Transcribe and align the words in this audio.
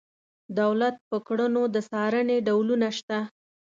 دولت 0.59 0.95
په 1.09 1.17
کړنو 1.27 1.63
د 1.73 1.77
څارنې 1.89 2.37
ډولونه 2.47 2.87
شته. 2.97 3.19